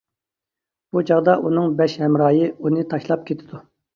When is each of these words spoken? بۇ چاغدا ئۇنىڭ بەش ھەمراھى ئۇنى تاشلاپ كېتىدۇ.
بۇ 0.95 1.01
چاغدا 1.09 1.35
ئۇنىڭ 1.49 1.75
بەش 1.81 1.97
ھەمراھى 2.05 2.47
ئۇنى 2.55 2.87
تاشلاپ 2.95 3.29
كېتىدۇ. 3.31 3.63